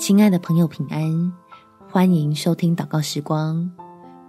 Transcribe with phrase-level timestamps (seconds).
[0.00, 1.30] 亲爱的朋友，平安！
[1.86, 3.70] 欢迎收听祷告时光，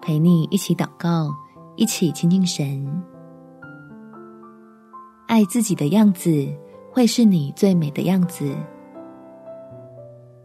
[0.01, 1.33] 陪你一起祷告，
[1.78, 2.85] 一起亲近神。
[5.28, 6.46] 爱自己的样子，
[6.92, 8.53] 会是你最美的样子。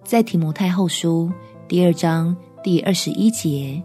[0.04, 1.29] 在提摩太后书
[1.66, 3.82] 第二章第二十一节，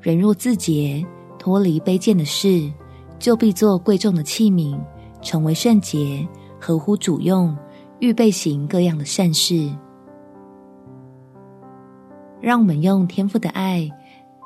[0.00, 1.06] 人若自洁，
[1.38, 2.72] 脱离卑贱的事，
[3.18, 4.80] 就必做贵重的器皿，
[5.20, 6.26] 成为圣洁，
[6.58, 7.54] 合乎主用，
[8.00, 9.70] 预备行各样的善事。
[12.40, 13.90] 让我们用天赋的爱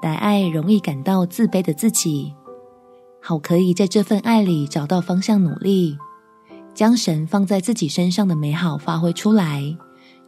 [0.03, 2.35] 来爱容易感到自卑的自己，
[3.21, 5.97] 好可以在这份爱里找到方向，努力
[6.75, 9.63] 将神放在自己身上的美好发挥出来，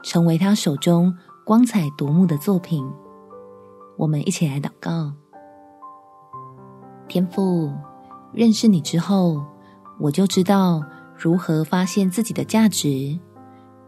[0.03, 1.13] 成为他手中
[1.45, 2.85] 光彩夺目的作品。
[3.97, 5.13] 我们一起来祷告：
[7.09, 7.73] 天赋，
[8.33, 9.43] 认识你之后，
[9.99, 10.83] 我就知道
[11.17, 13.19] 如何发现自己的价值，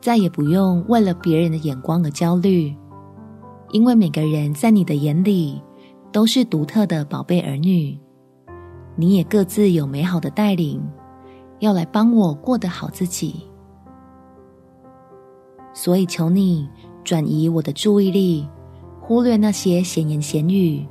[0.00, 2.74] 再也不用为了别人的眼光而焦虑。
[3.72, 5.60] 因为每个人在你的眼里
[6.12, 7.98] 都是独特的宝贝儿女，
[8.94, 10.80] 你也各自有美好的带领，
[11.58, 13.46] 要来帮我过得好自己。
[15.74, 16.68] 所以求你
[17.04, 18.48] 转移我的注意力，
[19.00, 20.86] 忽略那些闲言闲语，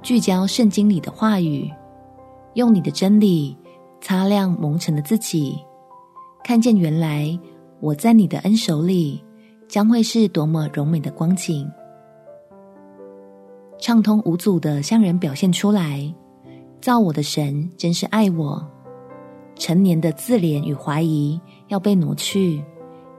[0.00, 1.70] 聚焦圣经里的话语，
[2.54, 3.56] 用你的真理
[4.00, 5.58] 擦亮蒙尘的自己，
[6.42, 7.38] 看见原来
[7.80, 9.22] 我在你的恩手里
[9.68, 11.70] 将会是多么柔美的光景。
[13.78, 16.14] 畅通无阻的向人表现出来，
[16.80, 18.66] 造我的神真是爱我。
[19.56, 22.62] 成年的自怜与怀疑要被挪去，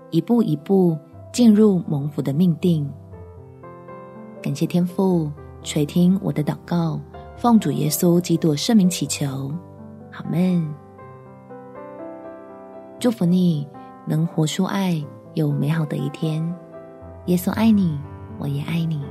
[0.09, 0.97] 一步一步
[1.31, 2.89] 进入蒙福的命定。
[4.42, 5.31] 感谢天父
[5.64, 7.00] 垂听我的祷告，
[7.38, 9.52] 奉主耶稣基督圣名祈求，
[10.12, 10.67] 阿们。
[13.00, 13.67] 祝福你
[14.06, 15.02] 能活出爱，
[15.36, 16.44] 有美好的一天。
[17.28, 17.97] 耶稣爱你，
[18.40, 19.02] 我也爱你。